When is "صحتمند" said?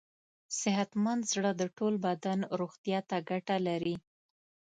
0.59-1.21